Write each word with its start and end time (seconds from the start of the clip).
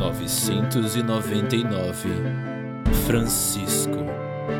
999 0.00 2.08
Francisco. 3.06 3.98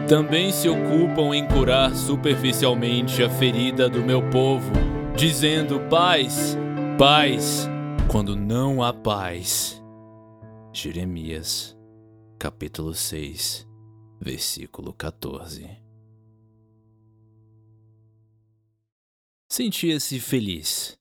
Também 0.07 0.53
se 0.53 0.69
ocupam 0.69 1.35
em 1.35 1.49
curar 1.49 1.97
superficialmente 1.97 3.23
a 3.23 3.31
ferida 3.31 3.89
do 3.89 4.05
meu 4.05 4.21
povo, 4.29 4.71
dizendo 5.17 5.81
paz, 5.89 6.59
paz, 6.99 7.67
quando 8.11 8.37
não 8.37 8.83
há 8.83 8.93
paz. 8.93 9.83
Jeremias, 10.75 11.75
capítulo 12.39 12.93
6, 12.93 13.67
versículo 14.21 14.93
14. 14.93 15.71
Sentia-se 19.49 20.21
feliz. 20.21 20.99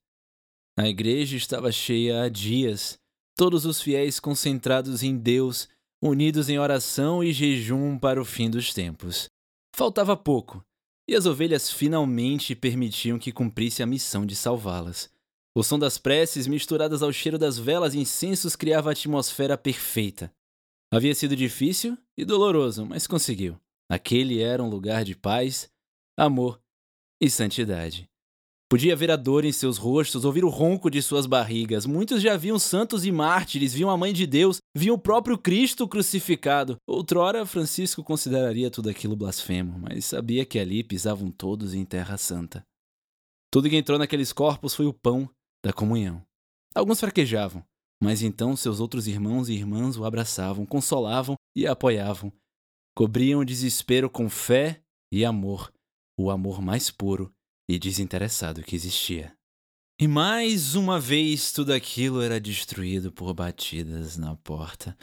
A 0.78 0.88
igreja 0.88 1.36
estava 1.36 1.74
cheia 1.74 2.24
há 2.24 2.30
dias, 2.30 2.98
todos 3.40 3.66
os 3.66 3.82
fiéis 3.82 4.20
concentrados 4.20 5.02
em 5.02 5.16
Deus, 5.16 5.70
unidos 6.04 6.50
em 6.50 6.59
oração 6.59 7.23
e 7.23 7.32
jejum 7.32 7.98
para 7.98 8.22
o 8.22 8.26
fim 8.26 8.50
dos 8.50 8.73
tempos. 8.73 9.30
Faltava 9.73 10.18
pouco, 10.18 10.62
e 11.08 11.16
as 11.16 11.26
ovelhas 11.26 11.72
finalmente 11.72 12.54
permitiam 12.54 13.18
que 13.18 13.32
cumprisse 13.32 13.82
a 13.82 13.86
missão 13.86 14.26
de 14.26 14.36
salvá-las. 14.36 15.10
O 15.55 15.63
som 15.63 15.80
das 15.80 15.98
preces, 15.98 16.48
misturadas 16.48 17.02
ao 17.02 17.13
cheiro 17.13 17.38
das 17.38 17.58
velas 17.58 17.94
e 17.94 17.99
incensos, 17.99 18.58
criava 18.58 18.90
a 18.90 18.91
atmosfera 18.91 19.58
perfeita. 19.58 20.30
Havia 20.91 21.16
sido 21.16 21.34
difícil 21.34 21.98
e 22.18 22.26
doloroso, 22.26 22.85
mas 22.85 23.08
conseguiu. 23.08 23.58
Aquele 23.90 24.41
era 24.41 24.62
um 24.62 24.70
lugar 24.70 25.05
de 25.05 25.16
paz, 25.16 25.71
amor 26.18 26.62
e 27.21 27.30
santidade. 27.30 28.09
Podia 28.70 28.96
ver 28.96 29.09
a 29.09 29.16
dor 29.16 29.46
em 29.46 29.52
seus 29.52 29.80
rostos, 29.80 30.23
ouvir 30.23 30.46
o 30.46 30.50
ronco 30.50 30.91
de 30.91 31.02
suas 31.02 31.26
barrigas. 31.26 31.88
Muitos 31.88 32.22
já 32.22 32.38
viam 32.38 32.60
santos 32.60 33.04
e 33.04 33.12
mártires, 33.12 33.73
viam 33.73 33.90
a 33.90 33.98
Mãe 33.98 34.14
de 34.14 34.27
Deus, 34.27 34.60
viam 34.77 34.96
o 34.96 35.00
próprio 35.00 35.40
Cristo 35.40 35.88
crucificado. 35.88 36.77
Outrora, 36.88 37.48
Francisco 37.48 38.04
consideraria 38.04 38.70
tudo 38.70 38.88
aquilo 38.88 39.16
blasfemo, 39.16 39.80
mas 39.80 40.05
sabia 40.05 40.46
que 40.46 40.60
ali 40.60 40.84
pisavam 40.84 41.32
todos 41.32 41.74
em 41.74 41.84
terra 41.84 42.16
santa. 42.16 42.62
Tudo 43.52 43.68
que 43.68 43.76
entrou 43.76 43.98
naqueles 43.98 44.32
corpos 44.32 44.76
foi 44.76 44.86
o 44.86 44.93
pão 44.93 45.27
da 45.65 45.74
comunhão. 45.74 46.24
Alguns 46.76 46.99
fraquejavam, 46.99 47.63
mas 47.99 48.21
então 48.21 48.55
seus 48.55 48.80
outros 48.80 49.08
irmãos 49.08 49.49
e 49.49 49.54
irmãs 49.54 49.98
o 49.98 50.05
abraçavam, 50.05 50.63
consolavam 50.63 51.36
e 51.58 51.65
apoiavam. 51.65 52.32
Cobriam 52.96 53.40
o 53.40 53.46
desespero 53.46 54.12
com 54.12 54.30
fé 54.30 54.80
e 55.12 55.26
amor, 55.26 55.74
o 56.15 56.30
amor 56.30 56.62
mais 56.62 56.91
puro 56.91 57.34
e 57.70 57.77
desinteressado 57.77 58.63
que 58.63 58.75
existia. 58.75 59.31
E 60.01 60.07
mais 60.07 60.73
uma 60.73 60.99
vez 60.99 61.51
tudo 61.51 61.71
aquilo 61.71 62.20
era 62.20 62.41
destruído 62.41 63.12
por 63.12 63.31
batidas 63.31 64.17
na 64.17 64.35
porta, 64.38 64.97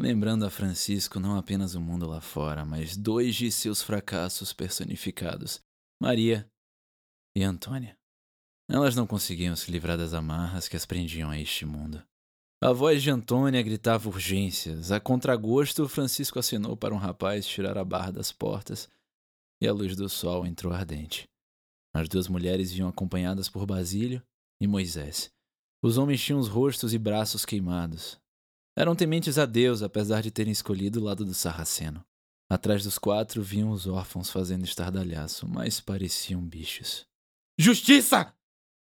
lembrando 0.00 0.44
a 0.44 0.50
Francisco 0.50 1.20
não 1.20 1.36
apenas 1.36 1.76
o 1.76 1.80
mundo 1.80 2.08
lá 2.08 2.20
fora, 2.20 2.64
mas 2.64 2.96
dois 2.96 3.36
de 3.36 3.52
seus 3.52 3.82
fracassos 3.82 4.52
personificados, 4.52 5.62
Maria 6.00 6.50
e 7.36 7.44
Antônia. 7.44 7.96
Elas 8.68 8.96
não 8.96 9.06
conseguiam 9.06 9.54
se 9.54 9.70
livrar 9.70 9.96
das 9.96 10.12
amarras 10.12 10.66
que 10.66 10.76
as 10.76 10.84
prendiam 10.84 11.30
a 11.30 11.38
este 11.38 11.64
mundo. 11.64 12.02
A 12.60 12.72
voz 12.72 13.00
de 13.00 13.10
Antônia 13.10 13.62
gritava 13.62 14.08
urgências. 14.08 14.90
A 14.90 14.98
contragosto, 14.98 15.88
Francisco 15.88 16.38
assinou 16.38 16.76
para 16.76 16.94
um 16.94 16.98
rapaz 16.98 17.46
tirar 17.46 17.76
a 17.78 17.84
barra 17.84 18.12
das 18.12 18.32
portas 18.32 18.88
e 19.60 19.68
a 19.68 19.72
luz 19.72 19.94
do 19.94 20.08
sol 20.08 20.46
entrou 20.46 20.72
ardente. 20.72 21.28
As 21.94 22.08
duas 22.08 22.28
mulheres 22.28 22.72
vinham 22.72 22.88
acompanhadas 22.88 23.48
por 23.48 23.66
Basílio 23.66 24.22
e 24.60 24.66
Moisés. 24.66 25.30
Os 25.82 25.98
homens 25.98 26.22
tinham 26.22 26.38
os 26.38 26.48
rostos 26.48 26.94
e 26.94 26.98
braços 26.98 27.44
queimados. 27.44 28.18
Eram 28.76 28.96
tementes 28.96 29.36
a 29.36 29.44
Deus, 29.44 29.82
apesar 29.82 30.22
de 30.22 30.30
terem 30.30 30.52
escolhido 30.52 31.00
o 31.00 31.04
lado 31.04 31.24
do 31.24 31.34
sarraceno. 31.34 32.04
Atrás 32.50 32.84
dos 32.84 32.98
quatro 32.98 33.42
vinham 33.42 33.70
os 33.70 33.86
órfãos 33.86 34.30
fazendo 34.30 34.64
estardalhaço, 34.64 35.48
mas 35.48 35.80
pareciam 35.80 36.42
bichos. 36.42 37.06
Justiça! 37.58 38.34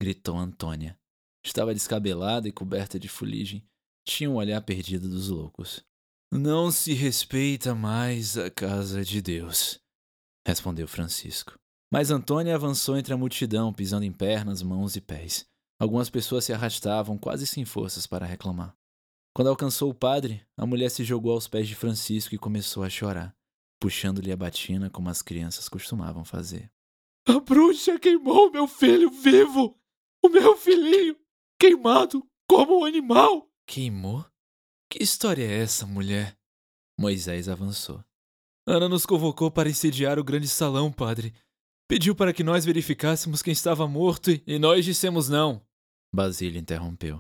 gritou 0.02 0.38
Antônia. 0.38 0.98
Estava 1.46 1.74
descabelada 1.74 2.48
e 2.48 2.52
coberta 2.52 3.00
de 3.00 3.08
fuligem. 3.08 3.64
Tinha 4.08 4.30
um 4.30 4.36
olhar 4.36 4.62
perdido 4.62 5.10
dos 5.10 5.30
loucos. 5.30 5.84
Não 6.32 6.72
se 6.72 6.94
respeita 6.94 7.74
mais 7.74 8.38
a 8.38 8.52
casa 8.52 9.04
de 9.04 9.22
Deus, 9.22 9.80
respondeu 10.48 10.88
Francisco. 10.88 11.59
Mas 11.92 12.12
Antônia 12.12 12.54
avançou 12.54 12.98
entre 12.98 13.14
a 13.14 13.18
multidão, 13.18 13.74
pisando 13.74 14.06
em 14.06 14.12
pernas, 14.12 14.62
mãos 14.62 14.96
e 14.96 15.02
pés. 15.02 15.48
Algumas 15.80 16.10
pessoas 16.10 16.46
se 16.46 16.54
arrastavam, 16.54 17.18
quase 17.18 17.48
sem 17.48 17.66
forças, 17.66 18.06
para 18.06 18.26
reclamar. 18.26 18.76
Quando 19.34 19.48
alcançou 19.48 19.90
o 19.90 19.96
padre, 19.96 20.46
a 20.58 20.66
mulher 20.66 20.90
se 20.90 21.04
jogou 21.04 21.32
aos 21.32 21.48
pés 21.48 21.68
de 21.68 21.76
Francisco 21.76 22.36
e 22.36 22.38
começou 22.38 22.84
a 22.84 22.90
chorar, 22.90 23.36
puxando-lhe 23.80 24.32
a 24.32 24.38
batina 24.38 24.90
como 24.90 25.10
as 25.10 25.22
crianças 25.22 25.70
costumavam 25.70 26.26
fazer. 26.26 26.72
A 27.28 27.40
bruxa 27.40 27.98
queimou 27.98 28.52
meu 28.52 28.68
filho 28.68 29.10
vivo! 29.10 29.80
O 30.24 30.30
meu 30.30 30.58
filhinho! 30.58 31.16
Queimado 31.60 32.28
como 32.48 32.82
um 32.82 32.86
animal! 32.86 33.50
Queimou? 33.66 34.26
Que 34.90 35.04
história 35.04 35.44
é 35.44 35.62
essa, 35.62 35.86
mulher? 35.86 36.38
Moisés 37.00 37.48
avançou. 37.48 38.04
Ana 38.68 38.90
nos 38.90 39.06
convocou 39.06 39.50
para 39.50 39.70
incendiar 39.70 40.20
o 40.20 40.24
grande 40.24 40.48
salão, 40.48 40.92
padre. 40.92 41.34
Pediu 41.90 42.14
para 42.14 42.32
que 42.32 42.44
nós 42.44 42.66
verificássemos 42.66 43.42
quem 43.42 43.52
estava 43.52 43.88
morto 43.88 44.30
e 44.46 44.60
nós 44.60 44.86
dissemos 44.86 45.28
não. 45.28 45.60
Basílio 46.14 46.60
interrompeu. 46.60 47.20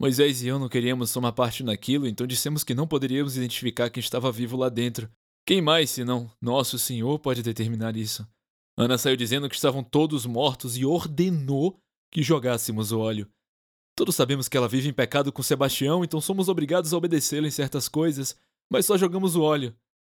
Moisés 0.00 0.42
e 0.42 0.48
eu 0.48 0.58
não 0.58 0.70
queríamos 0.70 1.12
tomar 1.12 1.32
parte 1.32 1.62
naquilo, 1.62 2.08
então 2.08 2.26
dissemos 2.26 2.64
que 2.64 2.74
não 2.74 2.88
poderíamos 2.88 3.36
identificar 3.36 3.90
quem 3.90 4.00
estava 4.00 4.32
vivo 4.32 4.56
lá 4.56 4.70
dentro. 4.70 5.10
Quem 5.46 5.60
mais, 5.60 5.90
senão 5.90 6.30
nosso 6.40 6.78
Senhor, 6.78 7.18
pode 7.18 7.42
determinar 7.42 7.94
isso? 7.94 8.26
Ana 8.74 8.96
saiu 8.96 9.18
dizendo 9.18 9.50
que 9.50 9.54
estavam 9.54 9.84
todos 9.84 10.24
mortos 10.24 10.78
e 10.78 10.86
ordenou 10.86 11.78
que 12.10 12.22
jogássemos 12.22 12.92
o 12.92 12.98
óleo. 12.98 13.28
Todos 13.94 14.16
sabemos 14.16 14.48
que 14.48 14.56
ela 14.56 14.66
vive 14.66 14.88
em 14.88 14.94
pecado 14.94 15.30
com 15.30 15.42
Sebastião, 15.42 16.02
então 16.02 16.22
somos 16.22 16.48
obrigados 16.48 16.94
a 16.94 16.96
obedecê-la 16.96 17.48
em 17.48 17.50
certas 17.50 17.86
coisas, 17.86 18.34
mas 18.72 18.86
só 18.86 18.96
jogamos 18.96 19.36
o 19.36 19.42
óleo. 19.42 19.76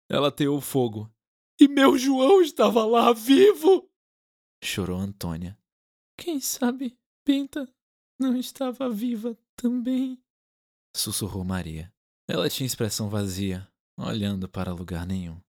Ela 0.10 0.31
teou 0.31 0.62
fogo. 0.62 1.12
E 1.60 1.68
meu 1.68 1.98
João 1.98 2.42
estava 2.42 2.86
lá 2.86 3.12
vivo! 3.12 3.88
Chorou 4.69 5.00
Antônia. 5.00 5.57
Quem 6.18 6.40
sabe 6.40 6.97
Pinta 7.25 7.68
não 8.19 8.38
estava 8.38 8.90
viva 8.90 9.38
também? 9.56 10.22
sussurrou 10.96 11.44
Maria. 11.44 11.91
Ela 12.28 12.50
tinha 12.50 12.68
expressão 12.68 13.09
vazia, 13.09 13.68
olhando 13.97 14.47
para 14.47 14.74
lugar 14.74 15.06
nenhum. 15.06 15.40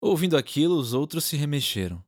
Ouvindo 0.00 0.36
aquilo, 0.36 0.76
os 0.76 0.92
outros 0.92 1.24
se 1.24 1.36
remexeram. 1.36 2.04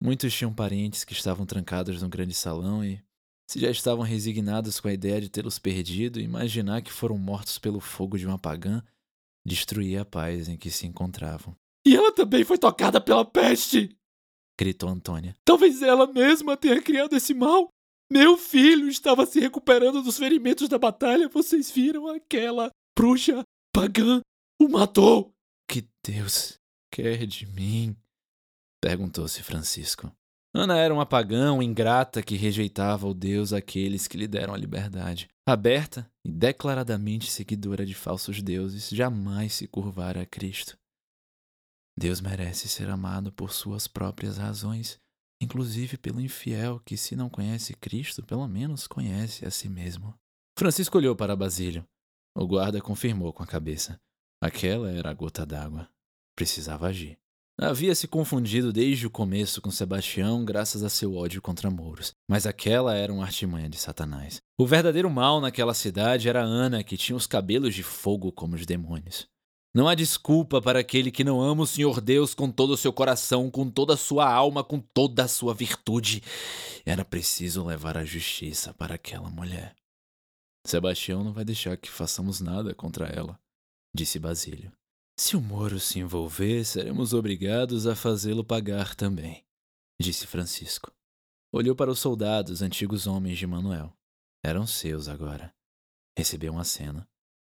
Muitos 0.00 0.32
tinham 0.34 0.54
parentes 0.54 1.04
que 1.04 1.12
estavam 1.12 1.44
trancados 1.44 2.02
no 2.02 2.08
grande 2.08 2.34
salão 2.34 2.84
e, 2.84 3.02
se 3.48 3.58
já 3.60 3.70
estavam 3.70 4.04
resignados 4.04 4.80
com 4.80 4.88
a 4.88 4.92
ideia 4.92 5.20
de 5.20 5.28
tê-los 5.28 5.58
perdido, 5.58 6.20
imaginar 6.20 6.82
que 6.82 6.92
foram 6.92 7.18
mortos 7.18 7.58
pelo 7.58 7.80
fogo 7.80 8.18
de 8.18 8.26
uma 8.26 8.38
pagã 8.38 8.82
destruía 9.44 10.02
a 10.02 10.04
paz 10.04 10.48
em 10.48 10.56
que 10.56 10.70
se 10.70 10.86
encontravam. 10.86 11.56
E 11.86 11.94
ela 11.94 12.12
também 12.12 12.44
foi 12.44 12.58
tocada 12.58 13.00
pela 13.00 13.24
peste! 13.24 13.96
Gritou 14.58 14.88
Antônia. 14.88 15.34
Talvez 15.44 15.82
ela 15.82 16.06
mesma 16.06 16.56
tenha 16.56 16.80
criado 16.80 17.14
esse 17.14 17.34
mal. 17.34 17.68
Meu 18.10 18.36
filho 18.36 18.88
estava 18.88 19.26
se 19.26 19.40
recuperando 19.40 20.02
dos 20.02 20.16
ferimentos 20.16 20.68
da 20.68 20.78
batalha. 20.78 21.28
Vocês 21.28 21.70
viram 21.70 22.08
aquela 22.08 22.70
bruxa 22.96 23.42
pagã 23.72 24.20
o 24.60 24.68
matou. 24.68 25.34
Que 25.68 25.86
Deus 26.04 26.58
quer 26.90 27.26
de 27.26 27.46
mim? 27.46 27.96
perguntou-se 28.80 29.42
Francisco. 29.42 30.12
Ana 30.54 30.78
era 30.78 30.94
uma 30.94 31.04
pagã, 31.04 31.52
ingrata 31.62 32.22
que 32.22 32.34
rejeitava 32.34 33.06
o 33.06 33.12
Deus 33.12 33.52
aqueles 33.52 34.08
que 34.08 34.16
lhe 34.16 34.26
deram 34.26 34.54
a 34.54 34.56
liberdade. 34.56 35.28
Aberta 35.46 36.10
e 36.24 36.32
declaradamente 36.32 37.30
seguidora 37.30 37.84
de 37.84 37.94
falsos 37.94 38.40
deuses, 38.40 38.88
jamais 38.88 39.52
se 39.52 39.66
curvara 39.66 40.22
a 40.22 40.26
Cristo. 40.26 40.78
Deus 41.98 42.20
merece 42.20 42.68
ser 42.68 42.90
amado 42.90 43.32
por 43.32 43.52
suas 43.52 43.88
próprias 43.88 44.36
razões, 44.36 44.98
inclusive 45.40 45.96
pelo 45.96 46.20
infiel 46.20 46.80
que, 46.84 46.96
se 46.96 47.16
não 47.16 47.30
conhece 47.30 47.74
Cristo, 47.74 48.22
pelo 48.22 48.46
menos 48.46 48.86
conhece 48.86 49.46
a 49.46 49.50
si 49.50 49.68
mesmo. 49.68 50.14
Francisco 50.58 50.98
olhou 50.98 51.16
para 51.16 51.36
Basílio. 51.36 51.84
O 52.36 52.46
guarda 52.46 52.80
confirmou 52.82 53.32
com 53.32 53.42
a 53.42 53.46
cabeça. 53.46 53.98
Aquela 54.42 54.90
era 54.90 55.10
a 55.10 55.14
gota 55.14 55.46
d'água. 55.46 55.88
Precisava 56.36 56.88
agir. 56.88 57.18
Havia 57.58 57.94
se 57.94 58.06
confundido 58.06 58.70
desde 58.70 59.06
o 59.06 59.10
começo 59.10 59.62
com 59.62 59.70
Sebastião 59.70 60.44
graças 60.44 60.82
a 60.82 60.90
seu 60.90 61.14
ódio 61.14 61.40
contra 61.40 61.70
Mouros, 61.70 62.12
mas 62.28 62.44
aquela 62.44 62.94
era 62.94 63.10
uma 63.10 63.24
artimanha 63.24 63.70
de 63.70 63.78
Satanás. 63.78 64.42
O 64.58 64.66
verdadeiro 64.66 65.08
mal 65.08 65.40
naquela 65.40 65.72
cidade 65.72 66.28
era 66.28 66.42
Ana, 66.42 66.84
que 66.84 66.98
tinha 66.98 67.16
os 67.16 67.26
cabelos 67.26 67.74
de 67.74 67.82
fogo 67.82 68.30
como 68.30 68.54
os 68.54 68.66
demônios. 68.66 69.26
Não 69.76 69.86
há 69.86 69.94
desculpa 69.94 70.62
para 70.62 70.78
aquele 70.78 71.10
que 71.10 71.22
não 71.22 71.38
ama 71.38 71.64
o 71.64 71.66
Senhor 71.66 72.00
Deus 72.00 72.34
com 72.34 72.50
todo 72.50 72.70
o 72.70 72.78
seu 72.78 72.94
coração, 72.94 73.50
com 73.50 73.70
toda 73.70 73.92
a 73.92 73.96
sua 73.98 74.26
alma, 74.26 74.64
com 74.64 74.80
toda 74.80 75.24
a 75.24 75.28
sua 75.28 75.52
virtude. 75.52 76.22
Era 76.86 77.04
preciso 77.04 77.62
levar 77.62 77.98
a 77.98 78.02
justiça 78.02 78.72
para 78.72 78.94
aquela 78.94 79.28
mulher. 79.28 79.76
Sebastião 80.66 81.22
não 81.22 81.30
vai 81.30 81.44
deixar 81.44 81.76
que 81.76 81.90
façamos 81.90 82.40
nada 82.40 82.74
contra 82.74 83.06
ela, 83.08 83.38
disse 83.94 84.18
Basílio. 84.18 84.72
Se 85.14 85.36
o 85.36 85.42
Moro 85.42 85.78
se 85.78 85.98
envolver, 85.98 86.64
seremos 86.64 87.12
obrigados 87.12 87.86
a 87.86 87.94
fazê-lo 87.94 88.42
pagar 88.42 88.94
também, 88.94 89.44
disse 90.00 90.26
Francisco. 90.26 90.90
Olhou 91.52 91.76
para 91.76 91.90
os 91.90 91.98
soldados, 91.98 92.62
antigos 92.62 93.06
homens 93.06 93.36
de 93.36 93.46
Manuel. 93.46 93.94
Eram 94.42 94.66
seus 94.66 95.06
agora. 95.06 95.54
Recebeu 96.16 96.54
um 96.54 96.58
aceno 96.58 97.06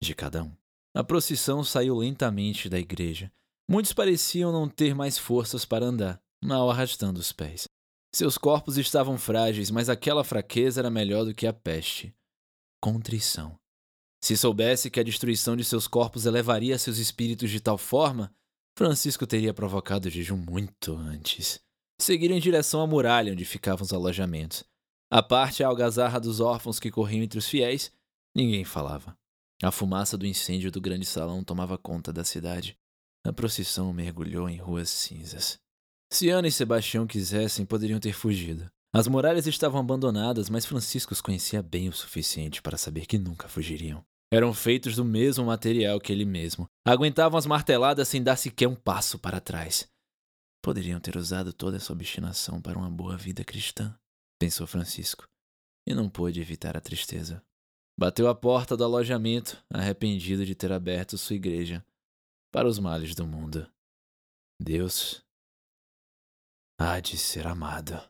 de 0.02 0.16
cada 0.16 0.42
um. 0.42 0.67
A 0.98 1.04
procissão 1.04 1.62
saiu 1.62 1.94
lentamente 1.94 2.68
da 2.68 2.76
igreja. 2.76 3.30
Muitos 3.70 3.92
pareciam 3.92 4.50
não 4.50 4.68
ter 4.68 4.96
mais 4.96 5.16
forças 5.16 5.64
para 5.64 5.86
andar, 5.86 6.20
mal 6.42 6.68
arrastando 6.68 7.20
os 7.20 7.30
pés. 7.30 7.68
Seus 8.12 8.36
corpos 8.36 8.76
estavam 8.76 9.16
frágeis, 9.16 9.70
mas 9.70 9.88
aquela 9.88 10.24
fraqueza 10.24 10.80
era 10.80 10.90
melhor 10.90 11.24
do 11.24 11.32
que 11.32 11.46
a 11.46 11.52
peste. 11.52 12.12
Contrição. 12.82 13.56
Se 14.20 14.36
soubesse 14.36 14.90
que 14.90 14.98
a 14.98 15.04
destruição 15.04 15.56
de 15.56 15.62
seus 15.62 15.86
corpos 15.86 16.26
elevaria 16.26 16.76
seus 16.76 16.98
espíritos 16.98 17.48
de 17.48 17.60
tal 17.60 17.78
forma, 17.78 18.34
Francisco 18.76 19.24
teria 19.24 19.54
provocado 19.54 20.08
o 20.08 20.10
jejum 20.10 20.36
muito 20.36 20.96
antes. 20.96 21.60
Seguiram 22.00 22.34
em 22.34 22.40
direção 22.40 22.80
à 22.80 22.88
muralha 22.88 23.34
onde 23.34 23.44
ficavam 23.44 23.84
os 23.84 23.92
alojamentos. 23.92 24.64
A 25.12 25.22
parte 25.22 25.62
a 25.62 25.68
algazarra 25.68 26.18
dos 26.18 26.40
órfãos 26.40 26.80
que 26.80 26.90
corriam 26.90 27.22
entre 27.22 27.38
os 27.38 27.46
fiéis, 27.46 27.92
ninguém 28.34 28.64
falava. 28.64 29.16
A 29.62 29.72
fumaça 29.72 30.16
do 30.16 30.26
incêndio 30.26 30.70
do 30.70 30.80
grande 30.80 31.04
salão 31.04 31.42
tomava 31.42 31.76
conta 31.76 32.12
da 32.12 32.22
cidade. 32.22 32.76
A 33.26 33.32
procissão 33.32 33.92
mergulhou 33.92 34.48
em 34.48 34.56
ruas 34.56 34.88
cinzas. 34.88 35.58
Se 36.12 36.30
Ana 36.30 36.48
e 36.48 36.52
Sebastião 36.52 37.06
quisessem, 37.06 37.66
poderiam 37.66 37.98
ter 37.98 38.12
fugido. 38.12 38.70
As 38.94 39.06
muralhas 39.06 39.46
estavam 39.46 39.80
abandonadas, 39.80 40.48
mas 40.48 40.64
Francisco 40.64 41.12
os 41.12 41.20
conhecia 41.20 41.62
bem 41.62 41.88
o 41.88 41.92
suficiente 41.92 42.62
para 42.62 42.78
saber 42.78 43.04
que 43.04 43.18
nunca 43.18 43.48
fugiriam. 43.48 44.02
Eram 44.32 44.54
feitos 44.54 44.96
do 44.96 45.04
mesmo 45.04 45.44
material 45.44 46.00
que 46.00 46.12
ele 46.12 46.24
mesmo. 46.24 46.66
Aguentavam 46.86 47.38
as 47.38 47.46
marteladas 47.46 48.08
sem 48.08 48.22
dar 48.22 48.36
sequer 48.36 48.68
um 48.68 48.74
passo 48.74 49.18
para 49.18 49.40
trás. 49.40 49.88
Poderiam 50.62 51.00
ter 51.00 51.16
usado 51.16 51.52
toda 51.52 51.76
essa 51.76 51.92
obstinação 51.92 52.60
para 52.60 52.78
uma 52.78 52.90
boa 52.90 53.16
vida 53.16 53.44
cristã, 53.44 53.94
pensou 54.38 54.66
Francisco, 54.66 55.26
e 55.86 55.94
não 55.94 56.08
pôde 56.08 56.40
evitar 56.40 56.76
a 56.76 56.80
tristeza. 56.80 57.42
Bateu 57.98 58.28
à 58.28 58.34
porta 58.34 58.76
do 58.76 58.84
alojamento, 58.84 59.60
arrependido 59.68 60.46
de 60.46 60.54
ter 60.54 60.70
aberto 60.70 61.18
sua 61.18 61.34
igreja 61.34 61.84
para 62.52 62.68
os 62.68 62.78
males 62.78 63.12
do 63.12 63.26
mundo. 63.26 63.68
Deus 64.62 65.20
há 66.78 67.00
de 67.00 67.18
ser 67.18 67.44
amado. 67.44 68.00